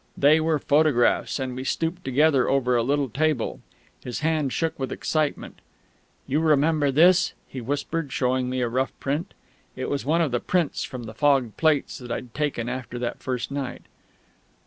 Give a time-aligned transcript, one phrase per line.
[0.17, 3.59] They were photographs, and we stooped together over a little table.
[4.03, 5.59] His hand shook with excitement.
[6.25, 9.35] "You remember this?" he whispered, showing me a rough print.
[9.75, 13.21] It was one of the prints from the fogged plates that I'd taken after that
[13.21, 13.83] first night.